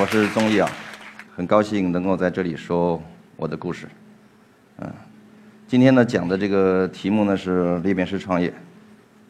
[0.00, 0.70] 我是宗毅啊，
[1.34, 3.02] 很高兴能够在这里说
[3.34, 3.88] 我的故事。
[4.78, 4.88] 嗯，
[5.66, 8.54] 今天呢讲的这个题目呢是裂变式创业。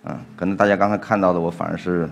[0.04, 2.06] 嗯，可能大家刚才看到的我反而是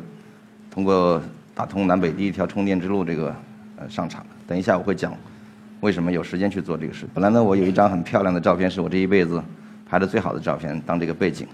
[0.71, 1.21] 通过
[1.54, 3.37] 打通南北第一条充电之路这个
[3.77, 4.24] 呃上场。
[4.47, 5.15] 等一下我会讲
[5.81, 7.07] 为什么有时间去做这个事。
[7.13, 9.43] 本来呢我有一张很漂亮的照片，是我这一辈子
[9.87, 11.47] 拍的最好的照片当这个背景。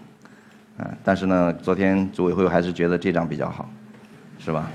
[0.78, 3.68] 嗯，但是呢昨天组委会还是觉得这张比较好，
[4.38, 4.70] 是吧？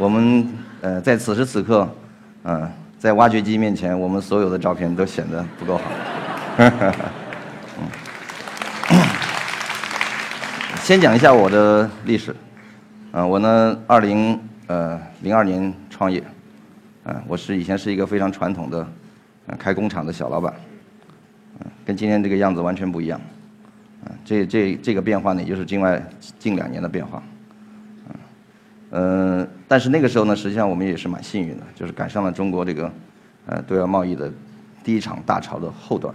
[0.00, 0.44] 我们
[0.80, 1.88] 呃在此时此刻，
[2.44, 5.84] 嗯，在挖掘机面前，我们所有的照片都显得不够好。
[10.82, 12.34] 先讲一下我的历史，
[13.12, 16.22] 嗯，我呢，二零呃零二年创业，
[17.04, 18.86] 嗯，我是以前是一个非常传统的，
[19.48, 20.54] 嗯，开工厂的小老板，
[21.60, 23.20] 嗯，跟今天这个样子完全不一样，
[24.06, 26.02] 嗯，这这这个变化呢，也就是近外
[26.38, 27.22] 近两年的变化。
[28.90, 32.90] 嗯，但是那个时候呢，实际上我们也是蛮幸运的，就是赶上了中国这个，
[33.44, 34.32] 呃，对外贸易的
[34.82, 36.14] 第一场大潮的后段，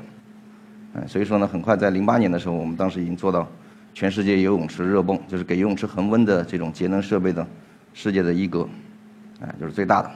[0.95, 3.47] 嗯，所以说呢，很快在零八年的时候，我们当时已经做到
[3.94, 7.45] 全世界游泳池热泵，就是给游泳池恒温的这种节能设备的
[7.94, 8.67] 世界的一哥，
[9.39, 10.08] 啊，就是最大的，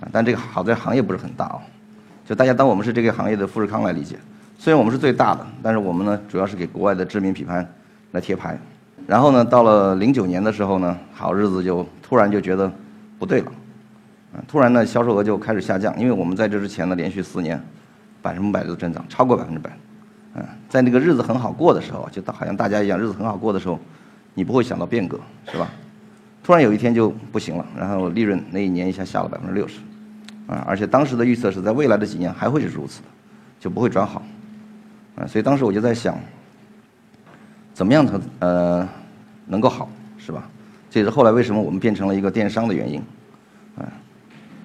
[0.00, 1.62] 啊，但这个好在行业不是很大啊，
[2.26, 4.16] 就大家当我们是这个行业的富士康来理解，
[4.58, 7.64] 虽然我们是最大的，但是我们呢，主要是给国外的知名品牌
[8.10, 8.58] 来贴牌。
[9.10, 12.70] 然后呢，到了零九年的时候呢，好日子就突然就觉得
[13.18, 13.52] 不对了，
[14.34, 17.60] 嗯，突然呢销售额就开始下降，因为我们在这之前呢连续四年
[18.22, 19.68] 百分之百的增长，超过百分之百，
[20.34, 23.80] 嗯，在那个日子很好过的时候，就好像大家一样，日子很好过的时候，
[24.32, 25.18] 你不会想到变革，
[25.50, 25.68] 是吧？
[26.44, 29.80] 突然有一天就不行了，然后利润那一年一下下了百分之六十，
[30.46, 33.08] 啊，而且当时的预测是在未来的几年还会是如此的，
[33.58, 34.22] 就不会转好，
[35.16, 36.16] 啊，所以当时我就在想。
[37.72, 38.86] 怎么样才呃
[39.50, 40.48] 能够好是吧？
[40.88, 42.98] 这也是后来为什么我们变成了一个电商的原因，
[43.76, 43.84] 啊，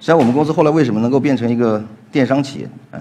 [0.00, 2.68] 际上我们公司后来为什么能够变成一个电商企业？
[2.92, 3.00] 嗯，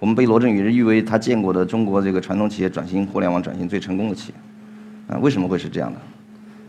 [0.00, 5.98] 我们被罗振宇誉为他见过的中国这个传统企业转型互联网转型最成功的企业，啊，为什么会是这样的？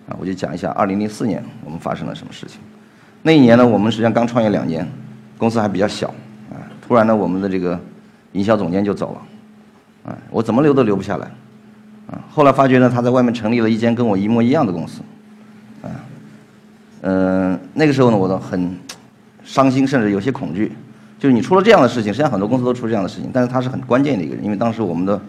[0.10, 2.60] 啊，我就讲一下二零零四年我们发生了什么事情。
[3.24, 4.88] 那一年呢，我们实际上刚创业两年，
[5.38, 6.08] 公司还比较小，
[6.52, 7.80] 啊，突然呢，我们的这个
[8.34, 11.30] 营销总监就走了，啊，我怎么留都留不下来。
[12.10, 15.02] 啊，后来发觉呢，他在外面成立了一间跟我一模一样的公司，
[15.84, 15.90] 啊，
[17.02, 18.76] 嗯，那个时候呢，我都很
[19.44, 20.72] 伤心，甚至有些恐惧。
[21.20, 25.22] 就是你出了这样的事情，实际上很多公司都出这样的事情，但是他是很关键的一个人，因为当时我们的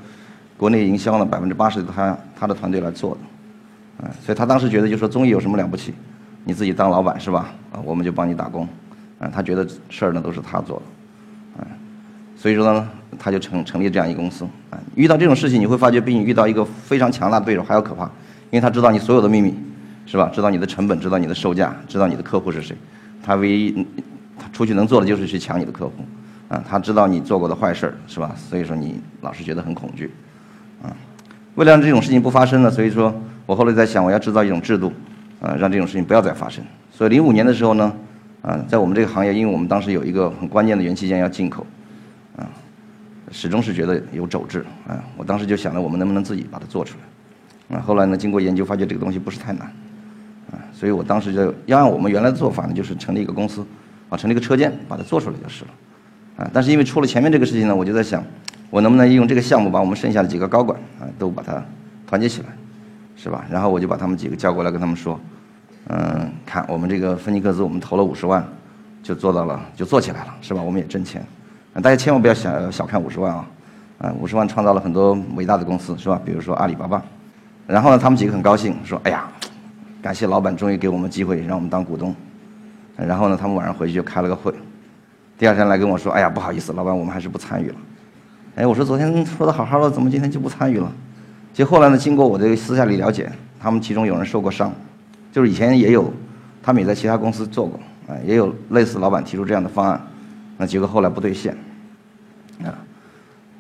[0.57, 5.93] 国内营销呢，百分之八十他他的团队来做的，啊，所以他当时觉得就说综艺有什么了不起，
[6.45, 7.53] 你自己当老板是吧？
[7.73, 8.67] 啊，我们就帮你打工，
[9.19, 10.81] 啊，他觉得事儿呢都是他做
[11.57, 11.67] 的，啊，
[12.37, 12.89] 所以说呢。
[13.19, 19.55] 他就成成立这样一个公司啊，遇到这种事情你会发觉比你遇到一个非常强大的对手还要可怕，因为他知道你所有的秘密，
[20.07, 20.31] 是吧？
[20.33, 22.77] 知道你的成本，知道你的售价，知道你的客户是谁，
[23.23, 23.87] 他唯一
[24.39, 25.93] 他出去能做的就是去抢你的客户，
[26.49, 28.35] 啊，他知道你做过的坏事儿，是吧？
[28.37, 30.11] 所以说你老是觉得很恐惧，
[30.83, 30.95] 啊，
[31.57, 33.15] 为了让这种事情不发生呢，所以说
[33.47, 34.93] 我后来在想我要制造一种制度，
[35.41, 36.65] 啊，让这种事情不要再发生。
[36.91, 37.93] 所以零五年的时候呢，
[38.43, 41.67] 啊，在我们这个行业，因为我们当时有一个很关键的元器件要进口。
[43.31, 45.03] 始终是觉得有肘质啊！
[45.17, 46.97] 我当时就想着我们能不能自己把它做出
[47.69, 49.67] 来，啊，后来呢，经过研究发觉这个东西不是太难，
[50.51, 53.65] 啊，所以我当时就要按我们原来的做法呢，就是成立一个公司，
[54.09, 55.71] 啊，成立一个车间，把它做出来就是了，
[56.45, 58.25] 啊，但是因为出了前面这个事情呢，我就在想，
[58.69, 61.65] 我能不能用这个项目把我们剩下的几个高管啊都把它
[62.07, 62.49] 团结起来，
[63.17, 63.45] 是吧？
[63.49, 65.21] 然后我就把他们几个叫过来跟他们说，
[65.87, 68.45] 嗯，看我们这个芬尼克斯，我们投了五十万，
[69.03, 70.61] 就做到了，就做起来了，是吧？
[70.61, 71.25] 我们也挣钱。
[71.75, 73.47] 大家千万不要小小看五十万啊！
[73.99, 76.21] 啊，五十万创造了很多伟大的公司，是吧？
[76.25, 77.03] 比如说阿里巴巴。
[77.67, 79.29] 然后呢，他们几个很高兴，说：“哎呀，
[80.03, 82.15] 感谢老板终于给我们机会，让我们当股东。”
[82.97, 84.53] 然后呢，他们晚上回去就开了个会。
[85.39, 87.77] 第二天来跟我说：“哎呀，不好意思，老板，我们还是不参与了。”
[88.57, 90.91] 哎，我说昨天说的好好的，怎么今天就不参与了？
[91.55, 93.31] 结果后来呢，经过我这个私下里了解，
[93.61, 94.73] 他们其中有人受过伤，
[95.31, 96.13] 就是以前也有，
[96.63, 97.79] 他们也在其他公司做过，
[98.09, 100.01] 啊，也有类似老板提出这样的方案。
[100.59, 101.57] 那结果后来不兑现，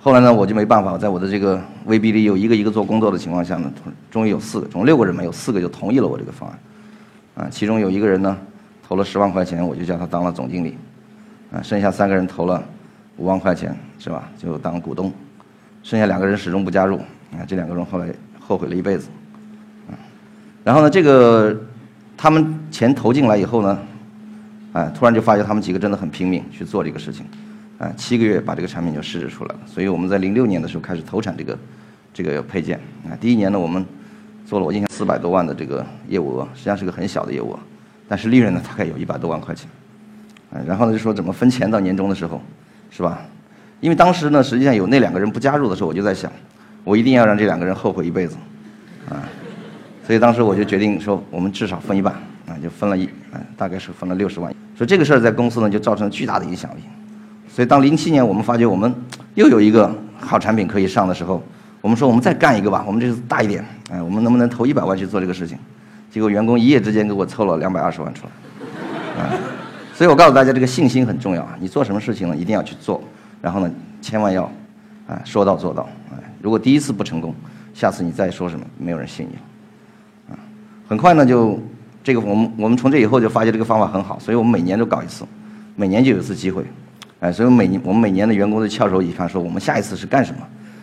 [0.02, 3.70] 后来呢我就没办法，在我的这个威逼里有一个一个做工作的情况下呢，
[4.11, 8.37] 终于有四个，总共六个人嘛，有四个就同意了我这个方案，啊，其中有一个人呢
[8.82, 10.79] 投了十万块钱，我就叫他当了总经理，
[11.52, 12.64] 啊，剩下三个人投了
[13.19, 14.26] 五万块钱，是吧？
[14.38, 15.12] 就当股东，
[15.82, 16.96] 剩下两个人始终不加入，
[17.32, 18.08] 啊，这两个人后来
[18.38, 19.08] 后悔了一辈子，
[19.91, 19.93] 啊，
[20.64, 21.55] 然后呢，这个
[22.17, 23.79] 他们钱投进来以后呢。
[24.73, 27.26] 哎，突然就发觉他们几个真的很拼命去做这个事情，
[27.81, 29.61] 啊，七个月把这个产品就试制出来了。
[29.67, 31.59] 所以我们在零六年的时候开始投产这个
[32.12, 32.79] 这个配件。
[33.09, 33.85] 啊，第一年呢，我们
[34.47, 37.59] 做了我印象四百多万的这个业务额，实际上是个很小的业务额，
[38.06, 39.67] 但是利润呢大概有一百多万块钱。
[40.53, 42.43] 啊，然后呢就说怎么分钱到年终的时候，
[42.91, 43.23] 是吧？
[43.81, 46.31] 因为当时呢，实际上有那两个人不加入的时候，我就在想，
[46.85, 48.37] 我一定要让这两个人后悔一辈子，
[49.09, 49.25] 啊，
[50.06, 52.12] 所以当时我就决定说，我们至少分一半，
[52.47, 54.55] 啊，就分了一，啊，大概是分了六十万。
[54.77, 56.81] 所以这个事儿在公司呢就造成了巨大的影响力。
[57.52, 58.94] 所以当零七年我们发觉我们
[59.35, 61.43] 又有一个好产品可以上的时候，
[61.81, 65.58] 我们说我们再干一个吧，我们这次大一点，哎，我们能不能投一百万去做这个事情？
[66.11, 69.31] 结果员工一夜之间给我凑了两百二十万出来，啊，
[69.94, 71.56] 所以我告诉大家，这个信心很重要啊！
[71.61, 73.02] 你做什么事情呢，一定要去做。
[73.41, 73.70] 然后呢，
[74.03, 74.43] 千万要，
[75.06, 77.35] 啊，说到做到，啊，如果第一次不成功，
[77.73, 79.41] 下次你再说什么，没有人信你了，
[80.31, 80.38] 啊，
[80.88, 81.58] 很快呢就，
[82.03, 85.25] 这个我们我们从这以后就发现这个方法很好，所以我们每年都搞一次，
[85.76, 86.64] 每年就有一次机会，
[87.20, 90.40] 哎，所以每年我们每年的员工都翘首以盼，说我们下一次是干什么，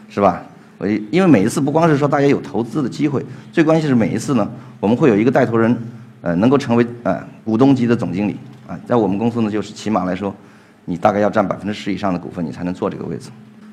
[0.09, 0.43] 是吧？
[0.77, 4.49] 我因为每一次不光是说大家有投资的机会，最关键是每一次呢，
[4.79, 5.77] 我们会有一个带头人，
[6.21, 8.37] 呃，能够成为呃股东级的总经理，
[8.67, 10.33] 啊，在我们公司呢，就是起码来说。
[10.89, 13.29] 你大概要占百分之十以上的股份，你才能坐这个位置。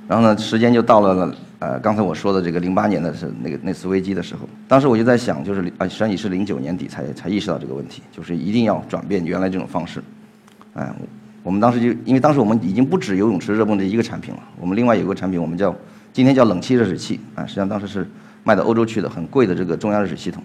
[0.09, 4.41] 然后呢，时间就到了呃，刚才我说的这个零八年的是那个那次危机的时候。
[4.67, 10.03] 当时我就在想，就是啊，实际上也是零九年底才才意识到这个问题，就是一定要转变原来这种方式。
[10.73, 10.93] 哎，
[11.45, 15.73] 我们当时就因为当时我们已经不止游泳池热泵这一个产品了，我们另外有个产品，我们叫
[16.13, 18.05] 今天叫冷气热水器啊，实际上当时是
[18.43, 20.43] 卖到欧洲去的，很贵的这个中央热水系统。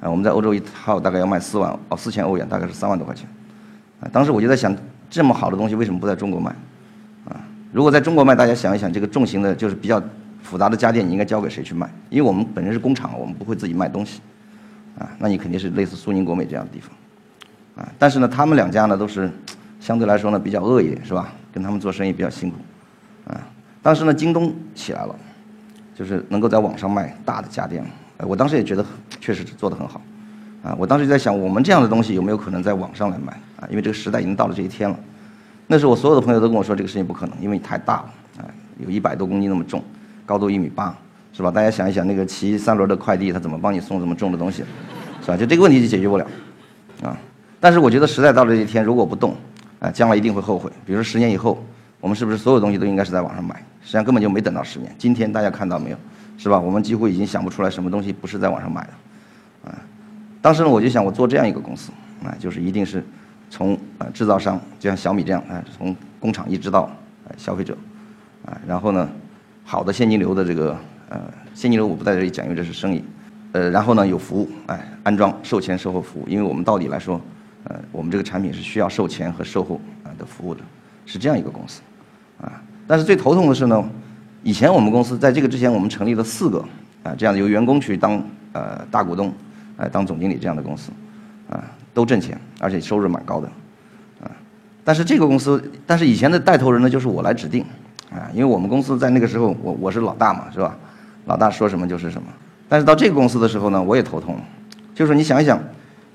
[0.00, 3.28] 啊，我们在欧洲一套大概要卖四万哦四千欧元，大概是三万多块钱。
[4.00, 4.74] 啊，当时我就在想。
[5.08, 6.50] 这么好的东西为什么不在中国卖？
[7.26, 7.40] 啊，
[7.72, 10.02] 如果在中国卖，大家想一想，这个重型的，就是比较
[10.42, 11.88] 复杂的家电，你应该交给谁去卖？
[12.10, 14.20] 因为我们本身是工厂，我们不会自己卖东西，
[14.98, 19.30] 啊，那你肯定是类似苏宁、国美这样的地方，啊，但是呢，他们两家呢都是
[19.86, 21.32] 相对来说呢比较恶一点，是吧？
[21.52, 22.56] 跟他们做生意比较辛苦，
[23.28, 23.40] 啊，
[23.80, 25.14] 当时呢京东起来了，
[25.94, 27.86] 就是能够在网上卖大的家电，
[28.18, 28.84] 我当时也觉得
[29.20, 30.02] 确实做得很好。
[30.64, 33.68] 啊，我当时就在想，我们这样的东西有没有可能在网上来卖啊？
[33.70, 34.98] 因为这个时代已经到了这一天了。
[35.68, 39.84] 那时候我所有的朋友都跟我说，这个事情不可能，因为你太大了，啊，有一百多公斤那么重，
[40.26, 40.92] 高度一米八，
[41.32, 41.50] 是吧？
[41.52, 44.64] 大家想一想，那个骑三轮的快递，他怎么帮你送这么重的东西，
[45.22, 45.36] 是吧？
[45.36, 46.26] 就这个问题就解决不了，
[47.04, 47.16] 啊。
[47.60, 49.34] 但是我觉得时代到了这一天，如果不动，
[49.78, 50.70] 啊，将来一定会后悔。
[50.84, 51.62] 比如说十年以后，
[52.00, 53.56] 我们是不是所有东西都应该是在网上买？
[53.80, 54.94] 实际上根本就没等到十年。
[54.98, 55.96] 今天大家看到没有，
[56.36, 56.58] 是吧？
[56.58, 59.70] 我们几乎已经想不出来什么东西不是在网上买的。
[59.70, 59.78] 啊
[60.42, 61.90] 当时呢，我就想，我做这样一个公司，
[62.22, 63.04] 啊，就是一定是
[63.50, 66.88] 从啊制造商，就像小米这样，啊，从工厂一直到
[67.36, 67.76] 消费者，
[68.44, 69.08] 啊，然后呢，
[69.64, 70.78] 好的现金流的这个
[71.08, 71.20] 呃
[71.52, 73.02] 现金流我不在这里讲，因为这是生意，
[73.52, 77.20] 呃，然后呢有服务，哎，安装、售前、售后服务，因为我们到底来说，
[77.68, 80.60] 呃，我们这个产品是需要售前和售后啊的服务的，
[81.04, 81.80] 是这样一个公司，
[82.40, 83.84] 啊，但是最头痛的是呢，
[84.42, 86.64] 以前我们公司在这个之前，我们成立了四个
[87.02, 88.22] 啊这样由员工去当
[88.52, 89.32] 呃大股东。
[89.78, 90.90] 哎，当总经理这样的公司，
[91.50, 93.46] 啊，都挣钱，而且收入蛮高的，
[94.22, 94.30] 啊，
[94.82, 97.62] 但是这个公司，但是以前的带头人呢，就是我来指定，
[98.10, 100.74] 啊，因为我们公司在那个时候，我我是老大嘛，是吧？
[101.26, 102.26] 老大说什么就是什么。
[102.70, 104.40] 但是到这个公司的时候呢，我也头痛了，
[104.94, 105.62] 就是你想一想，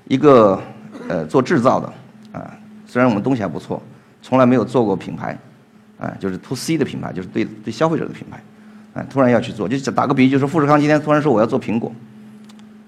[0.08, 0.60] 一个
[1.08, 1.92] 呃做制造的，
[2.32, 2.50] 啊，
[2.86, 3.82] 虽然我们东西还不错，
[4.20, 5.38] 从来没有做过品牌，
[5.98, 8.40] 啊，就是 to C 的品牌，就是对对消费者的品牌，
[9.00, 11.92] 啊，突然要去做，就打个比喻，就是富士康今天突然说我要做苹果。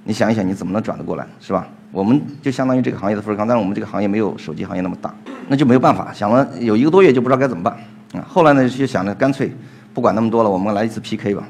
[0.07, 1.67] 你想一想，你怎么能转得过来，是吧？
[1.91, 5.15] 我们就相当于这个行业的富士康，但是我们这个行业没有手机行业那么大，
[5.49, 6.13] 那就没有办法。
[6.13, 7.75] 想了有一个多月，就不知道该怎么办。
[8.13, 9.51] 啊，后来呢就想着干脆
[9.95, 11.49] 不管那么多了，我们来一次 PK 吧，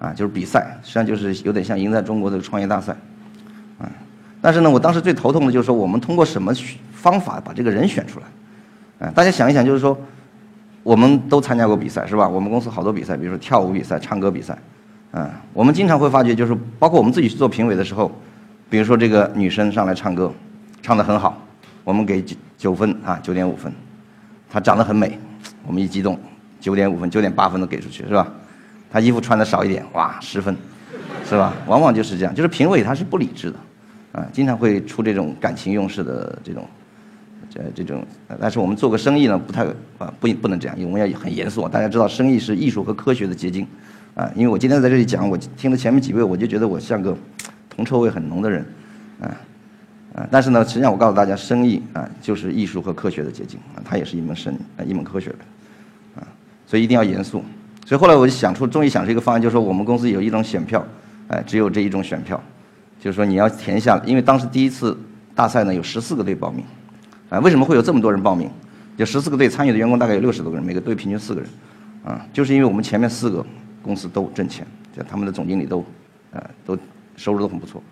[0.00, 2.96] 啊，就是比赛，实际上就是有点像赢在中国的创业大赛，
[4.44, 6.52] 但是呢，我当时最头痛的就是说，我们通过什么
[6.92, 9.06] 方法把这个人选出来？
[9.06, 9.98] 啊，大家想一想，就是说，
[10.82, 12.28] 我们都参加过比赛，是吧？
[12.28, 14.54] 我们公司好多比赛，比如说跳舞比赛、唱歌比赛。
[15.12, 18.12] 嗯，我们经常会发觉，就是包括我们自己去做评委的时候，
[18.68, 20.30] 比如说这个女生上来唱歌，
[20.82, 21.42] 唱得很好，
[21.82, 23.72] 我们给九九分啊，九点五分。
[24.50, 25.18] 她长得很美，
[25.66, 26.20] 我们一激动，
[26.60, 28.30] 九点五分、九点八分都给出去，是吧？
[28.92, 30.54] 她衣服穿的少一点，哇，十分，
[31.24, 31.54] 是吧？
[31.66, 33.58] 往往就是这样，就是评委他是不理智的，
[34.14, 36.66] 啊，经常会出这种感情用事的这种，
[37.50, 38.02] 这这种。
[38.40, 39.64] 但是我们做个生意呢，不太
[39.98, 41.68] 啊，不不能这样，因为我们要很严肃。
[41.68, 43.66] 大家知道，生意是艺术和科学的结晶。
[44.14, 47.16] 啊，因为我今天在这里讲，我听了前面几位，我就觉得我像个
[47.68, 48.64] 铜臭味很浓的人，
[49.20, 49.26] 啊，
[50.14, 56.22] 啊，但是呢，实际上我告诉大家，生意啊就是艺术和科学的结晶，啊，它也是一门生啊一门科学的，啊，
[56.64, 57.42] 所以一定要严肃。
[57.84, 60.86] 所以后来我就想出，终于想出一个方案，就是说我们公司有一种选票，
[61.26, 62.40] 哎，只有这一种选票，
[63.04, 64.96] 就是说你要填下，因为当时第一次
[65.34, 66.64] 大赛呢有十四个队报名，
[67.28, 68.50] 啊，为什么会有这么多人报名？
[68.96, 71.50] 有十四个队参与的员工大概有六十多个人，每个队平均四个人，
[72.02, 73.44] 啊，就是因为我们前面四个。
[73.82, 75.84] 公司都挣钱，就他们的总经理都，
[76.30, 76.74] 呃，都
[77.18, 77.82] 收入都很不错，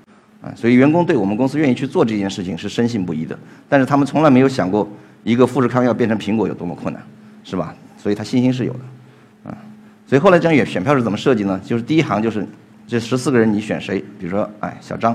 [0.40, 3.38] 啊，所以员工对我们公司愿意去做这件事情是深信不疑的。
[3.68, 4.90] 但是他们从来没有想过
[5.22, 7.02] 一个富士康要变成苹果有多么困难，
[7.44, 7.76] 是吧？
[7.98, 9.58] 所以他信心是有的，啊，
[10.06, 11.60] 所以后来这张选选票是怎么设计呢？
[11.62, 12.46] 就是第一行就是
[12.92, 15.14] 这十四个人你选谁，比如说哎小张，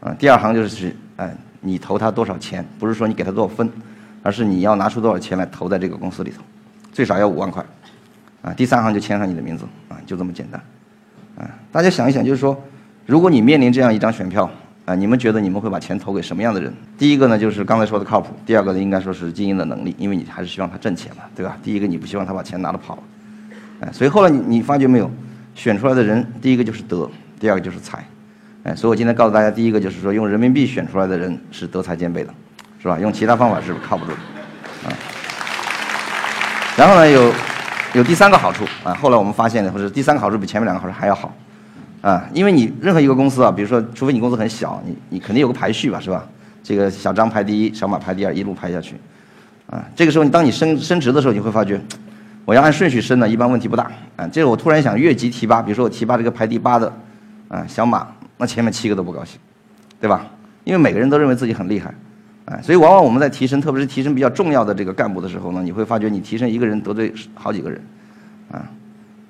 [0.00, 3.66] 啊，第二行就是哎你投他多少钱，不是说你给他多少分，
[4.22, 6.42] 而是你要拿出多少钱来投在这个公司里头，
[6.92, 7.64] 最少要五万块，
[8.42, 10.62] 啊，第三行就签上你的名字，啊，就这么简单，
[11.38, 12.54] 啊，大家想一想，就是说，
[13.06, 14.50] 如果你面临这样一张选票。
[14.84, 16.72] 啊，你们觉得你们会把钱投给什么样的人？
[16.98, 21.56] 第一个呢，就是刚才说的靠谱；第二个呢，应该说是经营的能力，因为你还是希望他挣钱嘛，对吧？
[21.62, 23.02] 第一个你不希望他把钱拿了跑了，
[23.80, 25.08] 哎，所以后来你你发觉没有，
[25.54, 28.04] 选出来的人，第一个就是德，第二个就是才，
[28.62, 32.32] 哎，所以我今天告诉大家，第一个就是说用人民币选出来的人是德才兼备的，
[32.80, 32.98] 是吧？
[32.98, 34.92] 用其他方法是靠不住的，啊。
[36.76, 37.32] 然后呢，有
[37.94, 41.34] 有第三个好处啊，后来我们发现的，或者第三个好处比前面两个好处还要好。
[42.00, 46.26] 啊，因为你任何一个公司啊，比如说，除非你公司很小，你你肯定有个排序吧，是吧？
[46.62, 48.94] 这个小张排第一，小马排第二，一路排下去。
[49.66, 51.78] 啊，这个时候你当你升升职的时候，你会发觉，
[52.50, 53.88] 我要按顺序升呢，一般问题不大。
[54.16, 56.92] 啊，这个我突然想越级提拔，比如说我提拔这个排第八的，
[57.46, 59.38] 啊，小马，那前面七个都不高兴，
[60.00, 60.26] 对吧？
[60.64, 61.94] 因为每个人都认为自己很厉害，
[62.46, 67.80] 啊，所以往往我们在提升，特别是提升比较重要的这个干部的时候呢，你会发觉你提升一个人得罪好几个人，
[68.50, 68.68] 啊，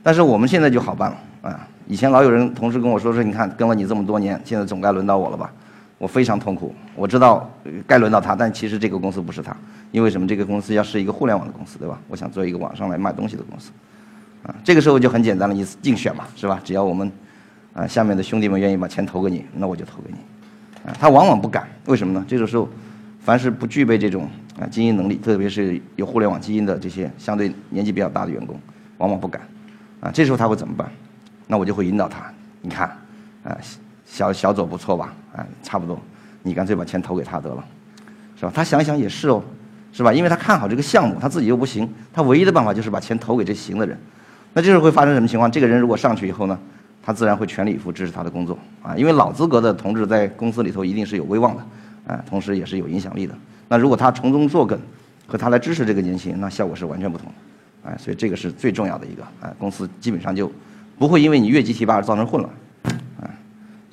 [0.02, 1.68] 但是我们现在就好办了，啊。
[1.88, 5.52] 以前老有人同事跟我说说，你看跟了你这么多年，现在总该轮到我了吧？
[6.00, 6.75] 我非常痛苦。
[6.97, 7.47] 我知道
[7.87, 9.54] 该轮到他，但其实这个公司不是他，
[9.92, 10.26] 因为什么？
[10.26, 12.00] 这个公司要是一个互联网的公司，对吧？
[12.09, 13.71] 我想做一个网上来卖东西的公司，
[14.42, 16.59] 啊，这个时候就很简单了，你竞选嘛，是吧？
[16.64, 17.12] 只要我们
[17.75, 20.16] 啊下面的兄弟们愿意把钱投给你，那我就投给你。
[20.88, 22.25] 啊，他往往不敢，为什么呢？
[22.26, 22.66] 这个时候，
[23.21, 24.26] 凡是不具备这种
[24.59, 28.59] 啊经营能力，特别是有互联网基因的这些相对年纪比较大的员工，
[28.97, 29.42] 往往不敢。
[30.00, 30.90] 啊，这时候他会怎么办？
[31.47, 32.88] 那我就会引导他，你看，
[33.45, 33.54] 啊，
[34.12, 35.14] 小小左不错吧？
[35.37, 35.97] 啊，差不多，
[36.43, 37.64] 你干脆把钱投给他得了，
[38.37, 38.50] 是吧？
[38.52, 39.40] 他想想也是哦，
[39.93, 40.12] 是吧？
[40.12, 43.97] 因为他看好这个项目，他自己又不行，他唯一的办法就是把钱投给这行的人。
[44.52, 45.49] 那这时候会发生什么情况？
[45.49, 46.59] 这个人如果上去以后呢，
[47.00, 51.64] 他自然会全力以赴支持他的工作啊，因为老资格的同志在公司里头一定是有威望的，
[52.09, 53.35] 啊，同时也是有影响力的。
[53.69, 54.76] 那如果他从中作梗，
[55.29, 57.29] 和他来支持这个年轻人，那效果是完全不同
[57.85, 60.50] 的，啊，所以这个是最重要的一个啊，公司基本上就。
[60.99, 62.55] 不会因为你越级提拔而造成混乱，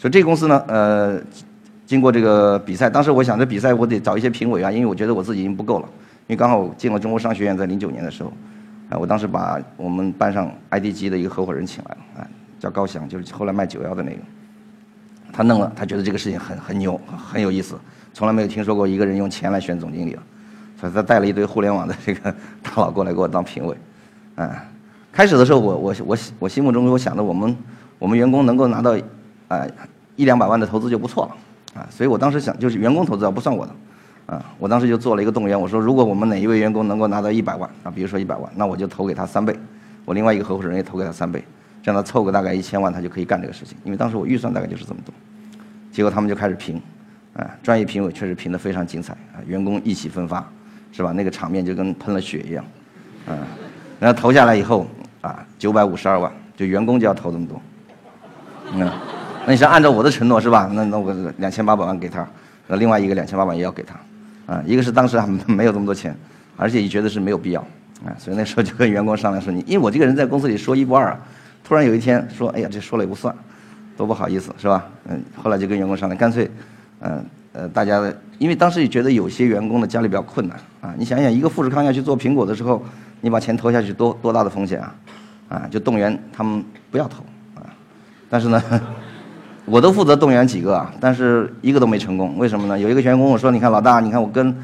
[0.10, 1.20] 这个公司呢，呃，
[1.86, 5.86] 经过这个比赛，当时我想这比赛我得找一些评委啊，因为我觉得我自己已经不够了，
[6.28, 8.32] 因为刚好我进了中国商学院，在零九年的时候，
[8.90, 12.28] 啊，我当时把我们班上 IDG 的一个合伙人请来了，啊，
[12.60, 14.18] 叫高翔，就是后来卖九幺的那个，
[15.34, 17.76] 他弄了，他觉得这个事情很很牛，很有意思，
[18.14, 20.24] 从来没有听说过一个人用钱来选总经理了，
[20.80, 23.76] 所以他带了一堆互联网的这个 大佬过来给我当评委，
[24.36, 24.64] 啊。
[25.10, 27.58] 开始的时候，我我我我心目中我想的，我们
[27.98, 28.96] 我们员工能够拿到，
[29.48, 29.66] 啊
[30.18, 33.74] 一两百万的投资就不错了，啊，所以我当时想就是员工投资啊不算我的，
[34.26, 39.58] 啊，我当时就做了一个动员，我说如果我们哪一位员工能够拿到一百万啊，比如说一百万，那我就投给他三倍，
[40.04, 41.42] 我另外一个合伙人也投给他三倍，
[41.82, 45.14] 这样他凑个大概一千万，他就可以干这个事情，因为当时我预算大概就是这么多，
[45.92, 46.82] 结果他们就开始评，
[47.34, 50.46] 啊，专业评委确实评得非常精彩，啊，员工意气风发，
[50.92, 51.12] 是吧？
[51.12, 52.66] 那个场面就跟喷了血一样，
[53.28, 53.38] 啊，
[54.00, 54.88] 然后投下来以后。
[55.20, 57.60] 啊，九百五十二万，就员工就要投这么多，
[58.72, 58.90] 嗯，
[59.48, 60.70] 那你是按照我的承诺是吧？
[60.74, 62.28] 那那我两千八百万给他，
[62.68, 63.96] 那另外一个两千八百万也要给他，
[64.54, 66.14] 啊，一个是当时还没有这么多钱，
[66.58, 67.62] 而且也觉得是没有必要，
[68.06, 71.18] 啊，所以那时候就跟员工商量说，你因为我这个人在公司里说一不二，
[71.64, 73.34] 突然有一天说，哎呀，这说了也不算，
[73.96, 74.86] 多不好意思是吧？
[75.08, 76.52] 嗯，后来就跟员工商量，干脆，
[77.00, 78.04] 嗯呃，大家
[78.40, 82.84] 因为当时也觉得有些员工的家里比较困难啊，你想想一个富士康要去做苹果的时候。
[83.20, 84.96] 你把钱投下去多多大的风险啊，
[85.50, 87.24] 啊，就动员他们不要投
[87.56, 87.66] 啊，
[88.30, 88.62] 但是呢，
[89.70, 92.80] 我都负责动员几个，但是一个都没成功，为什么呢？
[92.80, 94.56] 有一个员工我说，你看老大，你看我跟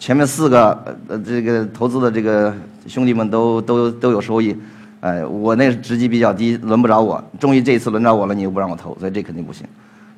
[0.00, 2.54] 前面四个呃这个投资的这个
[2.86, 4.56] 兄弟们都都都有收益，
[5.00, 9.66] 哎，我那职级比较低，轮不着我，终于这一次轮着我了，你又不让我投，所以这肯定不行，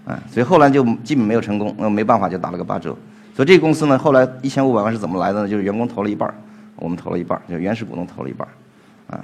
[0.07, 2.97] 啊，所以后来就基本没有成功，那没办法就打了个八折，
[3.35, 5.49] 所以这个公司呢，后来一千五百万是怎么来的呢？
[5.49, 6.33] 就是员工投了一半。
[6.81, 8.47] 我们投了一半，就原始股东投了一半，
[9.09, 9.19] 啊，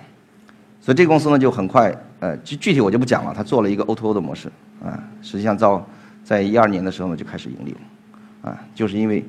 [0.81, 3.35] 所以这个公司呢就很快，呃，具具体我就不讲了。
[3.35, 4.51] 他做了一个 O2O 的模式，
[4.83, 5.87] 啊，实际上到
[6.25, 9.23] 在一二年的时候呢就开始盈利了，啊，就是因为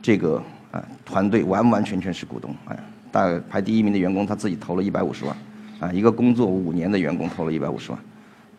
[0.00, 2.74] 这个啊团队完完全全是股东，啊，
[3.12, 5.36] 大概排第一名的员工他自己投了一百五十万，
[5.78, 8.00] 啊，一个工作五年的员工投了一百五十万，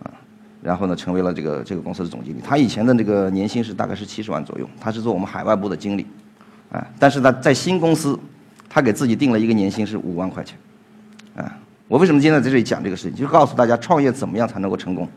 [0.03, 0.13] 啊，
[0.61, 2.41] 然后呢成为了这个这个公司的总经理。
[2.43, 6.05] 他以前的那个年薪是大概是七十万左右，他是做我们海外部的经理，
[6.69, 8.19] 啊，但是他在新公司。
[8.69, 10.59] 他给自己定了一个年薪是五万块钱，
[11.37, 11.57] 啊，
[11.87, 13.15] 我为什么今天在这里讲这个事情？
[13.15, 15.07] 就是告诉大家创业怎么样才能够成功，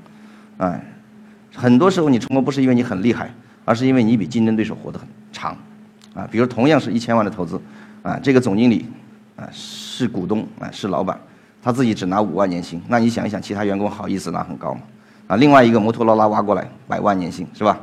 [0.57, 0.81] 啊，
[1.55, 3.33] 很多时候你成功不是因为你很厉害，
[3.65, 5.57] 而是因为你比竞争对手活得很长，
[6.15, 7.61] 啊，比如同样是一千万的投资，
[8.03, 8.87] 啊，这个总经理
[9.35, 11.19] 啊是股东啊是老板，
[11.61, 14.83] 他自己只拿五万年薪，那你想一想，其他员工好意思拿很高吗？
[15.27, 17.81] 啊，另外一个摩托罗拉挖过来百万年薪是吧？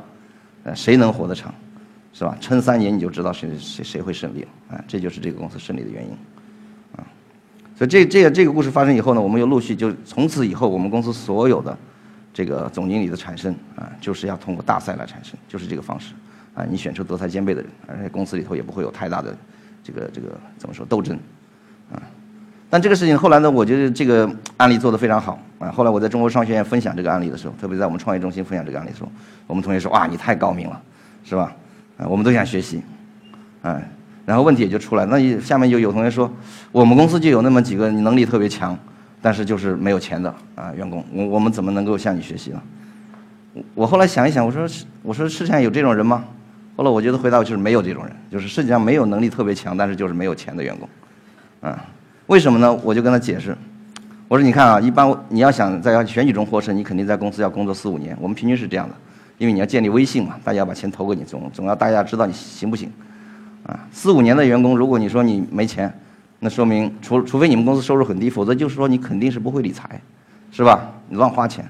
[0.63, 1.53] 呃，谁能活得长，
[2.13, 2.37] 是吧？
[2.39, 6.17] 撑三年你就知道谁谁谁会胜利了，啊，这就是这个公司胜利的原因，
[7.77, 11.77] 所以这这个这个故事发生以后呢，我们又陆续就从此以后，我们公司所有的
[12.33, 16.13] 这个总经理的产生啊，就是要通过大赛来产生，就是这个方式，
[16.55, 19.37] 啊，你选出德才兼备的人，而且公司里头也不会有太大的
[19.83, 21.15] 这个这个怎么说斗争，
[21.93, 22.01] 啊。
[22.69, 25.69] 但这个事情后来呢，我觉得这个案例做得非常好啊。
[25.71, 29.11] 后来我在中国商学院分享这个案例的时候，特别在我们创业中心分享这个案例的时候，
[29.45, 30.81] 我们同学说：“哇，你太高明了，
[31.23, 31.55] 是吧？”
[31.97, 32.81] 啊，我们都想学习，
[33.61, 33.81] 啊，
[34.27, 35.05] 然后问题也就出来。
[35.05, 36.29] 那下面就有同学说，
[36.73, 38.77] 我们公司就有那么几个能力特别强，
[39.21, 42.61] 但是就是没有钱的啊员工，我我们怎么能够向你学习呢？
[43.73, 44.67] 我后来想一想，我说
[45.01, 46.25] 我说世界上有这种人吗？
[46.75, 50.89] 后来我觉得回答就是没有这种人，就是世界上没有能力特别强，但是就是没有钱的员工，
[51.61, 51.85] 啊。
[52.27, 52.73] 为什么呢？
[52.83, 53.57] 我就跟他解释，
[54.27, 58.17] 我说你看啊，一般你要想在选举中获胜，你肯定在公司要工作四五年。
[58.19, 58.95] 我们平均是这样的，
[59.37, 62.91] 因为你要建立威信嘛，大家要把钱投给你，总总要大家知道你行不行，
[63.67, 65.93] 啊，四五年的员工，如果你说你没钱，
[66.39, 70.01] 那说明除除非你们公司收入很低，否则就是说你肯定是不会理财，
[70.51, 70.89] 是吧？
[71.09, 71.63] 你乱花钱，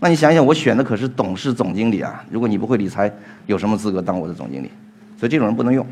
[0.00, 3.12] 那你想想，我选的可是董事总经理啊，如果你不会理财，
[3.46, 4.70] 有什么资格当我的总经理？
[5.18, 5.86] 所以这种人不能用，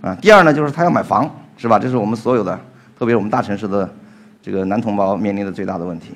[0.00, 1.78] 啊，第二呢，就是他要买房，是吧？
[1.78, 2.58] 这是我们所有的。
[2.98, 3.88] 特别是我们大城市的
[4.42, 6.14] 这个男同胞面临的最大的问题，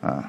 [0.00, 0.22] 啊，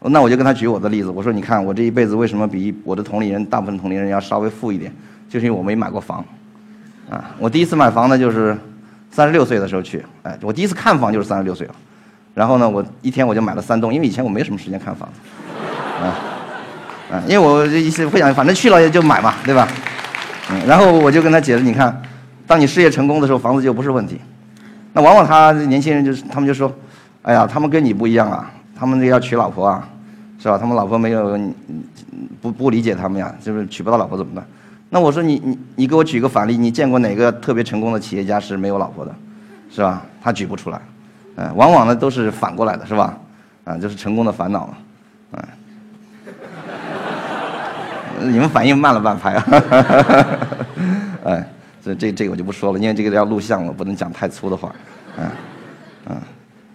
[0.00, 4.92] 那我就跟他举我的例子，我说你看我这一辈子为什么比我的同龄人大部分同龄人要稍微富一点，
[5.26, 6.22] 就是因为我没买过房，
[7.14, 8.56] 啊，我第一次买房呢就是
[9.08, 11.74] 三十六岁的时候去，哎，我第一次看房就是三十六岁了，
[12.34, 15.08] 然后呢我一天我就买了三栋，因为以前我没什么时间看房，
[16.02, 16.10] 啊，
[17.12, 19.68] 啊，因为我一些会想，反正去了也就买嘛，对吧？
[20.50, 22.02] 嗯，然后我就跟他解释，你看，
[22.48, 24.20] 当你事业成功的时候，房子就不是问题。
[24.92, 26.72] 那往往他年轻人就是他们就说，
[27.22, 29.88] 哎呀，他们跟你不一样啊，他们要娶老婆啊，
[30.40, 30.58] 是吧？
[30.58, 31.38] 他们老婆没有，
[32.42, 34.44] 不不理解他们呀，就是娶不到老婆怎么办？
[34.94, 39.12] 那我说你你你给我举个反例，你见过哪个特别成功的企业家是没有老婆的，
[39.68, 40.00] 是吧？
[40.22, 40.80] 他举不出来，
[41.34, 43.18] 嗯，往往呢都是反过来的，是吧？
[43.64, 44.74] 啊，就是成功的烦恼嘛，
[45.32, 45.42] 嗯，
[48.32, 49.44] 你们反应慢了半拍啊，
[51.26, 51.44] 哎。
[51.84, 54.72] 这这这个我就不说了，因为这个要录像了，不能讲太粗的话，
[55.18, 55.26] 嗯
[56.08, 56.16] 嗯，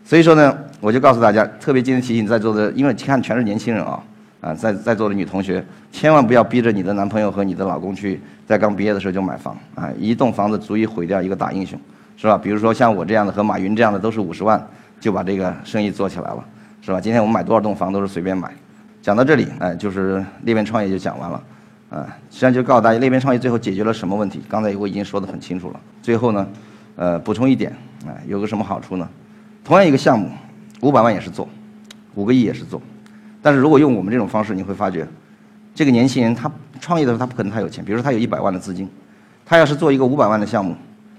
[0.04, 4.00] 所以说呢，我就告诉大家，特别今天提醒在座的，因为看全是年轻人啊，
[4.42, 11.80] 啊，在在座的女同学，千万不要逼着你的男朋友和你的老公去在刚毕业的时候就买房啊，一栋房子足以毁掉一个大英雄，
[12.16, 12.38] 是吧？
[12.38, 14.66] 比如说像我这样的和马云这样的都是五十万
[15.00, 16.46] 就把这个生意做起来了，
[16.82, 17.02] 是吧？
[17.02, 18.52] 今天我们买多少栋房都是随便买。
[19.02, 21.44] 讲到这里，哎，就是裂变创业就讲完了。
[21.90, 24.42] 啊，实际上就告诉大家，裂变创业最后解决了什么问题？
[24.48, 25.80] 刚才我已经说得很清楚了。
[26.04, 26.48] 最后呢，
[26.96, 27.72] 呃，补充一点，
[28.06, 29.10] 啊，有个什么好处呢？
[29.64, 30.30] 同样一个项目，
[30.82, 31.50] 五百万也是做，
[32.14, 32.80] 五个亿也是做，
[33.42, 35.08] 但是如果用我们这种方式，你会发觉，
[35.74, 38.90] 这个年轻人他创业的时候他不可能太有钱，比如说他有一百万的资金，
[39.46, 40.76] 他要是做一个五百万的项目，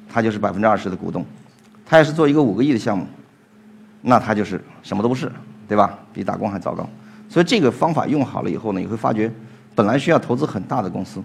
[0.08, 1.22] 他就是百分之二十的股东；
[1.84, 3.06] 他要是做一个五个亿的项目，
[4.02, 5.30] 那他就是什么都不是，
[5.68, 5.98] 对吧？
[6.12, 6.88] 比打工还糟糕。
[7.28, 9.30] 所以这个方法用好了以后呢，你会发觉。
[9.72, 11.22] 本来需要投资很大的公司，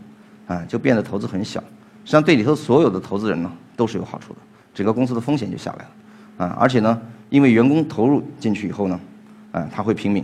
[0.48, 1.60] 啊，就变得投资很小。
[1.60, 1.66] 实
[2.06, 4.40] 际上对里头所有的投资人呢都是有好处的，
[4.74, 9.00] 整个公司的风险就下来了，啊，而且呢，因为员工投入进去以后呢，
[9.52, 10.24] 啊，他会拼命，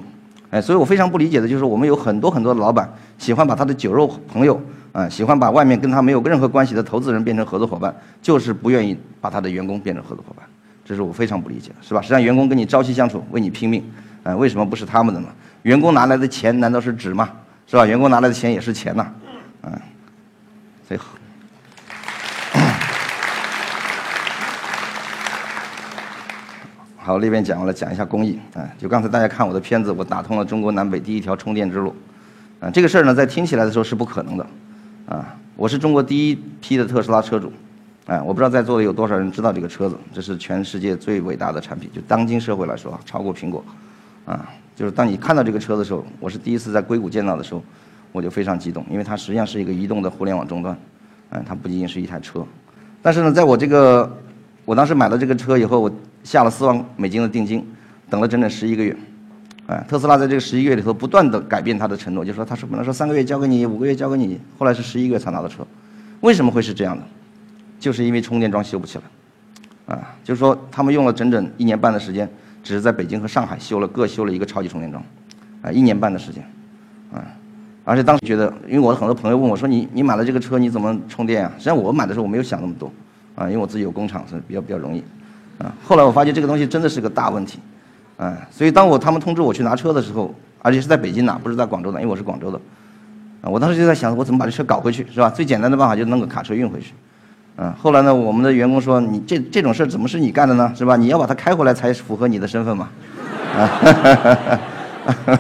[0.51, 2.87] 哎，所以我非常不理解的就是我们有很多很多的老板
[3.17, 4.61] 喜欢把他的酒肉朋友，
[4.91, 10.45] 啊，喜欢把外面跟他没有任何关系的投资人变成合作伙伴，就是不愿意把他的员工变成合作伙伴，
[10.83, 12.01] 这是我非常不理解的，是吧？
[12.01, 13.81] 实际上员工跟你朝夕相处，为你拼命，
[14.23, 15.27] 啊，为什么不是他们的呢？
[15.63, 17.29] 员工拿来的钱难道是纸吗？
[17.65, 17.85] 是吧？
[17.85, 19.07] 员工拿来的钱也是钱呐，
[19.63, 19.71] 嗯，
[20.85, 20.99] 所以。
[27.03, 28.61] 好，那边讲完了，讲一下公益啊。
[28.77, 31.95] 就刚才大家看我的片子，我打通了中国南北第一条充电之路，
[32.59, 34.45] 啊，这个事儿呢，在听起来的时候是不可能的，
[35.07, 37.51] 啊，我是中国第一批的特斯拉车主，
[38.05, 43.65] 啊，我不知道在座的有多少人知道这个车子，这是全世界最伟大的产品，就当今社会来说，超过苹果，
[44.25, 44.47] 啊。
[44.75, 47.63] 就是当你看到这个车的时候，我是第一次在硅谷见到的时候，
[48.11, 50.75] 我就非常激动，因为它实际上是一个移动的互联网终端，
[51.31, 52.45] 嗯，它不仅仅是一台车。
[53.01, 54.09] 但是呢，在我这个，
[54.65, 55.91] 我当时买了这个车以后，我
[56.23, 57.65] 下了四万美金的定金，
[58.09, 58.95] 等了整整十一个月，
[59.67, 65.65] 哎，特斯拉在这个十一月里头不断的改变它的承诺，就说他说本来说三个月交给你，五个月交给你，后来是十一个月才拿到车，
[66.21, 67.03] 为什么会是这样的？
[67.79, 72.29] 就是因为充电桩修不起来，啊，就是说他们用了整整一年半的时间。
[72.63, 75.03] 只是在北京和上海修了各修了一个超级充电桩，
[75.63, 76.43] 啊，一年半的时间，
[77.11, 77.25] 啊，
[77.83, 82.93] 而且当时觉得，因为我的很多朋友问我说：“你你买了这个车你怎么充电啊？”实际上我买的时候我没有想那么多，
[83.33, 85.03] 啊，因为我自己有工厂，所以比较比较容易，
[85.83, 87.59] 后来我发现这个东西真的是个大问题，
[88.17, 92.59] 啊，所以当我他们通知我去拿车的时候，而且是在北京拿，不是在广州拿，因为我是广州的，
[93.41, 95.29] 啊，我当时就在想，我怎么把这车搞回去，是吧？
[95.29, 96.93] 最简单的办法就是弄个卡车运回去，
[97.57, 97.73] 嗯。
[97.73, 100.71] 后来呢，我们的员工说：“你这这种事怎么是你干的呢？
[100.75, 100.95] 是吧？
[100.95, 102.89] 你要把它开回来才符合你的身份嘛。”
[103.57, 104.59] 啊。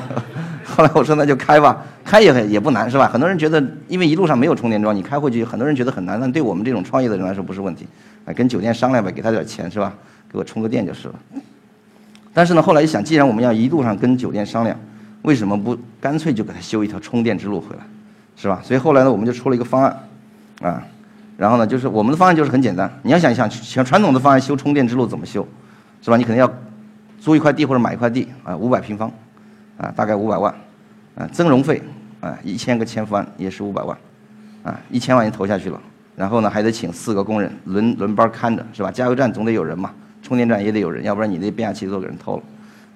[0.65, 3.07] 后来我说那就开吧，开也很也不难是吧？
[3.07, 6.19] 很多人觉得，因为一路上没有充电桩，你开回去，很多人觉得很难。
[6.19, 7.87] 但对我们这种创业的人来说不是问题，
[8.25, 9.93] 哎，跟酒店商量呗，给他点钱是吧？
[10.31, 11.15] 给我充个电就是了。
[12.33, 14.77] 但是呢，后来一想，既然我们要一路上跟酒店商量，
[15.21, 17.83] 为什么不干脆就给他修一条充电之路回来，
[18.35, 18.61] 是吧？
[18.63, 19.97] 所以后来呢，我们就出了一个方案，
[20.61, 20.83] 啊，
[21.37, 25.47] 然后呢，就是我们的方案就是很简单，你要想一想，像传统的方案修充电之路怎么修，
[26.01, 26.17] 是吧？
[26.17, 26.51] 你肯定要
[27.19, 29.11] 租一块地或者买一块地啊，五百平方。
[29.77, 30.53] 啊，大概五百万，
[31.21, 31.79] 啊，增容费，
[32.19, 33.95] 啊，一千个千伏安也是五百万，
[34.63, 35.79] 啊，一千万就投下去了，
[36.15, 38.89] 然后呢，还得请四个工人轮轮班看着，是吧？
[38.89, 42.43] 加油站总得有人嘛，充电站也得有人，要不然你那变压器都给人偷了，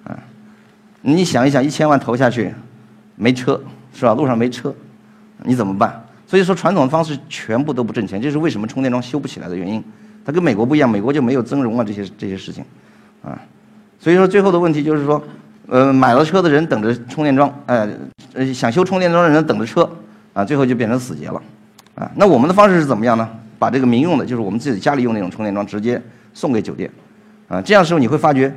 [0.04, 0.18] 啊，
[1.02, 2.52] 你想一想，一千万投下去，
[3.14, 3.60] 没车，
[3.94, 4.12] 是吧？
[4.12, 4.74] 路上没车，
[5.44, 6.02] 你怎么办？
[6.26, 9.80] 所以说，传统的方式全部都不挣钱，这是为什么充电桩修不起来的原因。
[10.24, 12.64] 它跟美国不一样，美国就没有增容啊这些这些事情，
[13.22, 13.40] 啊，
[14.00, 15.22] 所以说最后的问题就是说。
[15.68, 17.88] 呃，买了车的人等着充电桩，呃，
[18.54, 19.88] 想修充电桩的人等着车，
[20.32, 21.42] 啊，最后就变成死结了，
[21.94, 23.28] 啊，那我们的方式是怎么样呢？
[23.58, 26.00] 把这个民用的，就是我们自己家里用那种充电桩，直接
[26.34, 26.90] 送给酒店，
[27.48, 28.54] 啊，这样时候你会发觉，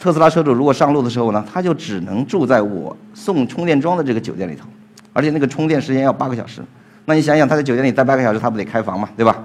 [0.00, 4.66] 特斯拉车主如果上路的时候呢，他就只能住在我送充电桩的这个酒店里头，
[5.12, 6.62] 而且那个充电时间要八个小时，
[7.04, 9.44] 那你想想他在酒店里待八个小时，他不得开房嘛，对吧？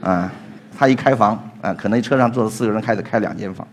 [0.00, 0.32] 啊，
[0.76, 3.68] 他一开房，啊，可能车上坐了四个人，开始开两间房，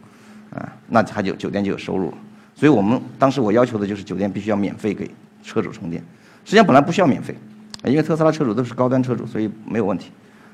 [0.53, 2.17] 啊，那他就酒店就有收入了。
[2.63, 5.11] 所以我们当时我要求的就是酒店必须要免费给
[5.43, 6.01] 车主充电，
[6.45, 7.35] 实际上本来不需要免费，
[7.83, 10.11] 因为特斯拉车主都是高端车主，所以没有问题。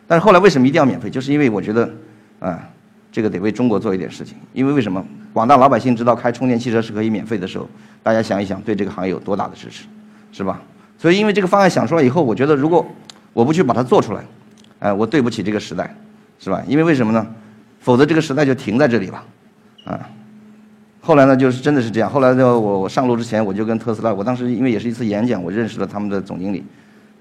[0.08, 1.08] 但是后来为什么一定要免费？
[1.08, 1.88] 就是因为我觉得，
[2.40, 2.68] 啊，
[3.12, 4.36] 这个得为中国做一点事情。
[4.54, 5.06] 因为为什么？
[5.34, 7.70] 广大老百姓知道开充电汽车是可以免费的时候，
[8.02, 9.86] 大家想一想，对这个行业有多大的支持，
[10.32, 10.60] 是吧？
[10.98, 12.84] 所以因为这个方案想出来以后，我觉得如果
[13.34, 14.26] 我不去把它做出来，
[14.80, 15.96] 哎，我对不起这个时代，
[16.40, 16.64] 是吧？
[16.68, 17.24] 因为为什么呢？
[17.80, 19.24] 否则这个时代就停在这里了，
[19.84, 20.10] 啊。
[21.02, 22.10] 后来呢，就是真的是这样。
[22.10, 26.64] 后来呢，我我上路之前，我就跟特斯拉，我当时因为也是一次演讲，我认识了他们的总经理。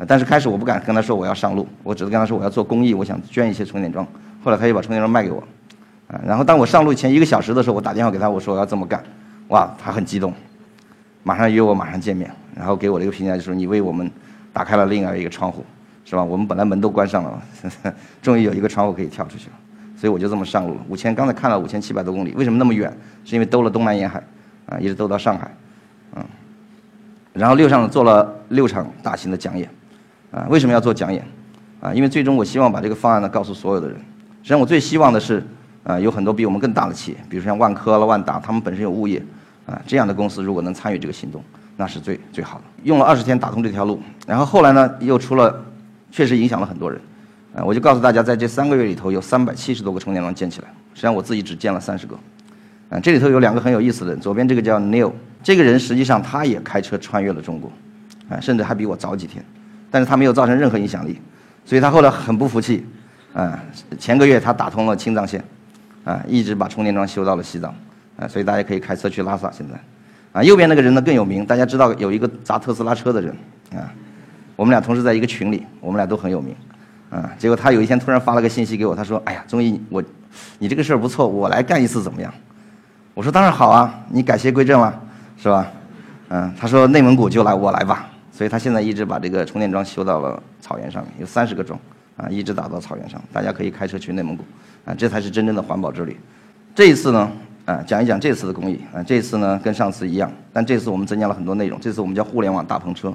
[0.06, 4.06] 但是开始我不敢跟他说我要上路，我只是跟他说我要做公益，我想捐一些充电桩。
[4.44, 5.42] 后来他就把充电桩卖给我，
[6.06, 9.02] 啊，然后当我上路前一个小时的时候，我打电话给他，我说我要这么干，
[9.48, 10.32] 哇，他很激动，
[11.22, 14.08] 马上约我马上见面，然后给我的一个评价就是你为我们
[14.52, 15.64] 打开了另外一个窗户，
[16.04, 16.22] 是吧？
[16.22, 17.42] 我们本来门都关上了，
[18.22, 19.52] 终于有一个窗户可以跳出去了。
[19.98, 22.96] 所以我就这么上路了，五千，刚才看了五千七百多公里，为什么那么远？
[23.24, 24.22] 是因为兜了东南沿海，
[24.66, 25.52] 啊，一直兜到上海，
[26.14, 26.24] 嗯，
[27.32, 29.68] 然后六上做了六场大型的讲演，
[30.30, 31.26] 啊，为什么要做讲演？
[31.80, 33.96] 啊，因为最终我希望把这个方案呢告诉所有的人。
[33.96, 35.44] 实际上我最希望的是，
[35.82, 39.20] 啊，有很多比我们更大的企业，比如像万科了、万达，他们本身有物业，
[39.66, 41.42] 啊，这样的公司如果能参与这个行动，
[41.76, 42.64] 那是最最好的。
[42.84, 45.60] 用了二十天打通这条路，然后后来呢又出了，
[46.12, 47.00] 确实影响了很多人。
[47.54, 50.68] 啊，我就告诉大家，在这三个月里头，有三百七十多个充电桩建起来。
[50.94, 52.18] 实际上我自己只建了三十个。
[52.90, 57.70] 啊，这里头有两个很有意思的人，左边这个叫 Neil，这个人实际上他也开车穿越了中国，
[58.30, 59.44] 啊，甚至还比我早几天，
[59.90, 61.20] 但是他没有造成任何影响力，
[61.66, 62.86] 所以他后来很不服气，
[63.34, 63.62] 啊，
[63.98, 65.44] 前个月他打通了青藏线，
[66.04, 67.74] 啊，一直把充电桩修到了西藏，
[68.18, 69.78] 啊，所以大家可以开车去拉萨现在。
[70.32, 73.36] 啊，右边那个人呢更有名，大家知道有一个砸特斯拉车的人，
[73.74, 73.92] 啊，
[74.56, 76.54] 我们俩同时在一个群里，我们俩都很有名。
[77.10, 80.02] 啊，结果他有一天突然发了个信息给我，他说：“哎呀，钟毅，我，
[80.58, 82.32] 你这个事儿不错，我来干一次怎么样？”
[83.14, 85.00] 我说：“当然好啊，你改邪归正了，
[85.36, 85.66] 是吧？”
[86.28, 91.80] 嗯，他说：“内蒙古就来我来吧。”所以他现在一直把这个充电桩修到了草原上面，有三十个桩，
[92.16, 94.44] 啊，一直打到草原上，大家可以开车去内蒙古，
[94.84, 96.14] 啊，这才是真正的环保之旅。
[96.74, 97.30] 这一次呢，
[97.64, 103.08] 啊，讲一讲这次的公益，啊，这次呢跟上次一样，但这次我们增加了很多内容，这次我们叫互联网大篷车，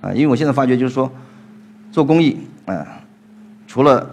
[0.00, 1.12] 啊，因为我现在发觉就是说，
[1.92, 2.86] 做公益，啊。
[3.74, 4.08] 除了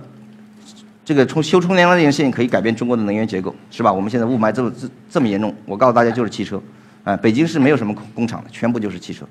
[1.06, 3.94] 这个充修充电桩这件事情可以改变中国的能源结构，是吧？
[3.94, 6.60] 我们现在雾霾这么这这么严重，我告诉大家就是汽车，
[7.04, 9.24] 啊，北京市没有什么工厂的，全部就是汽车，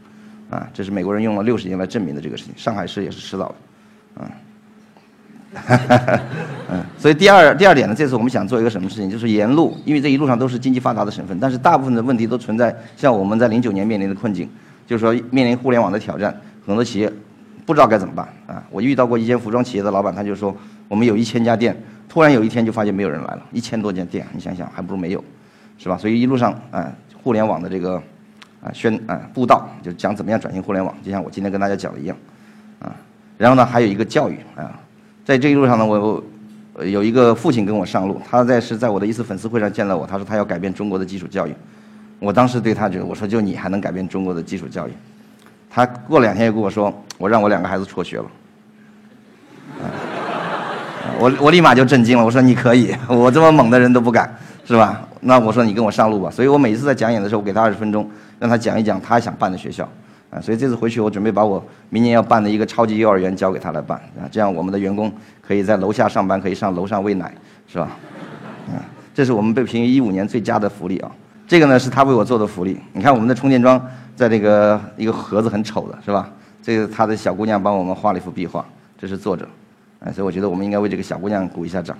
[0.49, 2.55] 啊，这是美国人用了六十年来证明的这个事情。
[2.57, 3.53] 上海市也是迟早
[4.14, 4.31] 的，啊，
[6.71, 14.49] 嗯， 所以第二第二点呢，这次我们想做一个什么事情，就是沿路，因为这一路上都是经济发达的省份，但是大部分的问题都存在像我们在零九年面临的困境，
[14.87, 17.12] 就是说面临互联网的挑战，很多企业。
[17.66, 18.62] 不知道该怎么办啊！
[18.70, 20.55] 我遇到过一间服装企业的老板，他就说，
[20.88, 21.77] 我们有一千家店，
[22.09, 25.25] 突然有一天就发现没有人来了，一千多家店，你想想还不如没有，
[25.79, 25.96] 是吧？
[25.96, 26.92] 所以一路上啊，
[27.23, 27.96] 互联网的这个
[28.62, 32.16] 啊宣啊布道，就讲怎么样转型互联网，就像我今天跟大家讲的一样，
[32.81, 32.94] 啊，
[33.38, 34.81] 然后呢还有一个教育啊，
[35.25, 36.23] 在这一路上呢，我
[36.75, 41.55] 我有一个父亲跟我上路，他在是在我的一次粉丝会上见到我，他说他要改变中国的基础教育，
[42.18, 44.92] 我当时对他觉得我说就你还能改变中国的基础教育，
[45.70, 48.24] 他过两天又跟我说我让我两个孩子辍学了。
[51.18, 55.06] 我我立马就震惊了，我说你可以，我这么猛的人都不敢，是吧？
[55.20, 56.30] 那我说你跟我上路吧。
[56.30, 59.87] 所以我每次在讲演的时候，我给他二十分钟，让他讲一讲他想办的学校，
[60.30, 65.12] 啊，所以这次回去我准备把我明年要办的一个超级幼儿园交给他来办，啊，这样我们的员工
[65.46, 67.30] 可以在楼下上班，可以上楼上喂奶，
[67.70, 67.88] 是吧？
[68.68, 68.80] 啊，
[69.14, 71.11] 这是我们被评为一五年最佳的福利啊。
[71.46, 73.78] 这个呢是他为我做的福利，你看我们的充电桩
[74.20, 76.30] 在这个一个盒子很丑的是吧？
[76.62, 78.62] 这个他的小姑娘帮我们画了一幅壁画，
[78.98, 79.48] 这是作者。
[80.00, 81.96] 哎，所以我觉得我们应该为这个小姑娘鼓一下掌。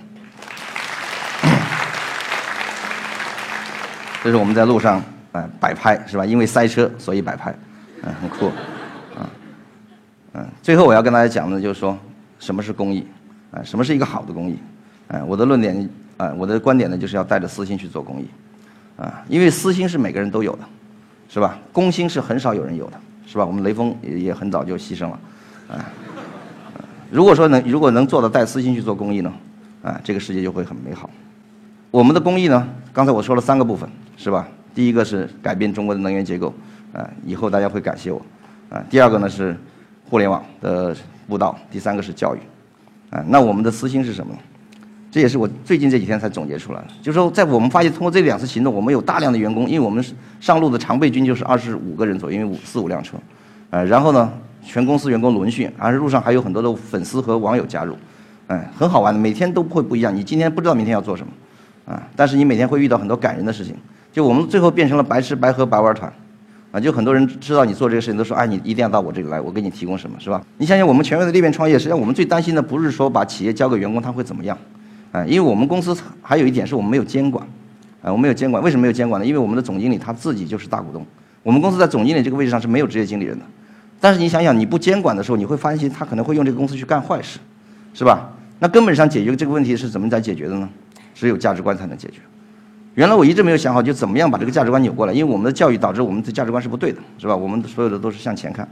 [4.23, 6.23] 这是我们在路上哎摆拍是吧？
[6.23, 7.51] 因为塞车所以摆拍，
[8.03, 8.45] 嗯，很酷，
[9.17, 9.25] 啊，
[10.33, 10.47] 嗯。
[10.61, 11.97] 最后我要跟大家讲的，就是说
[12.37, 13.07] 什么是公益，
[13.49, 14.59] 啊，什么是一个好的公益，
[15.07, 18.27] 哎，我的论点啊，我的观点呢，就是要带着私心去做公益，
[18.97, 20.59] 啊，因为私心是每个人都有的，
[21.33, 21.57] 是吧？
[21.71, 23.45] 公心是很少有人有的，是吧？
[23.45, 25.19] 我们雷锋也也很早就牺牲了，
[25.69, 25.79] 啊。
[27.09, 29.33] 如果说能，如果能做到带私心去做公益呢，
[29.81, 31.09] 啊，这个世界就会很美好。
[31.89, 34.45] 我们的公益呢，刚才我说了三个部分，是吧？
[34.75, 36.53] 第一个是改变中国的能源结构，
[36.91, 38.21] 啊，以后大家会感谢我，
[38.69, 38.83] 啊。
[38.89, 39.55] 第二个呢是
[40.09, 40.93] 互联网的
[41.29, 42.39] 布道，第三个是教育，
[43.09, 43.23] 啊。
[43.25, 44.39] 那我们的私心是什么呢？
[45.11, 46.87] 这也是我最近这几天才总结出来的。
[47.01, 50.03] 就是说，在我们发现通过这两次行动，我们有大量的员工，因为我们
[50.39, 53.17] 上路的常备军就是二十五个人左右，因为五四五辆车，
[53.69, 54.31] 呃，然后呢。
[54.63, 57.97] 全公司员工轮训，而且路上还有很多的粉丝和网友加入，
[58.45, 60.15] 哎，很好玩的，每天都会不一样。
[60.15, 61.33] 你今天不知道明天要做什么，
[61.91, 63.75] 啊，但是你每天会遇到很多感人的事情。
[64.13, 66.13] 就我们最后变成了白吃白喝白玩团，
[66.71, 70.39] 啊，就很多人知道你做这个事情，都说哎，你一定要到我这里来，我给你提供什么，是吧？
[70.59, 74.55] 你想想，我们全员的裂变创业，实际上我们最担心的不是说把企业交给员工他会怎么样，
[75.11, 77.45] 啊，因为我们公司还有一点是我们没有监管，
[78.01, 79.25] 啊，我们没有监管，为什么没有监管呢？
[79.25, 81.05] 因为我们的总经理他自己就是大股东，
[81.43, 83.45] 我们公司在总经理这个位置上是没有职业经理人的。
[83.99, 87.39] 但是你想想，你不监管的时候，你会发现他可能会用这个公司去干坏事，
[87.93, 88.31] 是吧？
[88.59, 90.69] 那根本上解决这个问题是怎么在解决的呢？
[91.13, 92.19] 只有价值观才能解决。
[92.95, 97.35] 原来我一直没有想好，就怎么样把这个价值观扭过来，因为我们的教育导致我们的价值观是不对的，是吧？
[97.35, 98.67] 我们所有的都是向前看，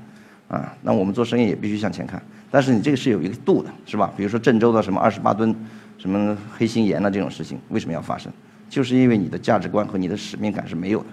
[0.48, 2.22] 啊，那我们做生意也必须向前看。
[2.50, 4.12] 但是你这个是有一个度的，是吧？
[4.18, 5.56] 比如说郑州的什么二十八吨，
[6.00, 8.32] 什么黑心盐的这种事情，为什么要发生？
[8.70, 11.06] 就是因为你的价值观和你的使命感是没有的。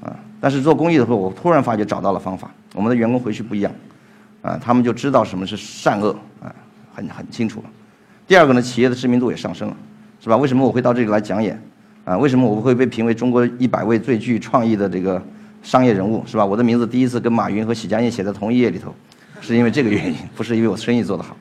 [0.00, 0.16] 啊！
[0.40, 2.48] 但是做公益的时候，我突然发觉找到了方法。
[2.72, 3.72] 我们的员工回去不一样，
[4.42, 6.54] 啊，他们就知道什么是善恶，啊，
[6.94, 7.70] 很很清楚了。
[8.24, 9.76] 第二个呢，企业的知名度也上升了，
[10.20, 10.36] 是吧？
[10.36, 11.60] 为什么我会到这里来讲演？
[12.04, 15.20] 啊，为什么我会被评为中国一百位最具创意的这个
[15.64, 16.46] 商业人物，是吧？
[16.46, 18.94] 我的名字第一次跟马云和许家印写在同一页里头，
[19.40, 21.36] 是因为这个原因，不是因为我生意做得好，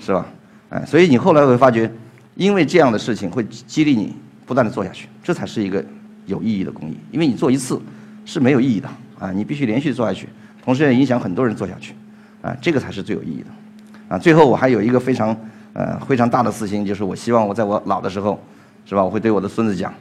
[0.00, 0.26] 是吧？
[0.70, 1.88] 哎，所以你后来会发觉，
[2.34, 4.14] 因为这样的事情会激励你
[4.46, 5.84] 不断的做下去，这才是一个
[6.26, 7.80] 有意义的公益，因为你做一次。
[8.26, 8.88] 是没有意义的
[9.18, 9.32] 啊！
[9.32, 10.28] 你必须连续做下去，
[10.62, 11.94] 同时也影响很多人做下去，
[12.42, 14.18] 啊，这个才是最有意义的，啊！
[14.18, 15.36] 最后我还有一个非常
[15.72, 18.40] 呃非常大的私心，就是我希望我在我老的时候，
[18.84, 19.02] 是吧？
[19.02, 19.92] 我会对我的孙子讲，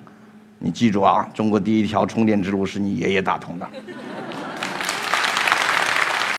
[0.59, 3.67] 你记住啊，中国第一条充电之路是你爷爷打通的。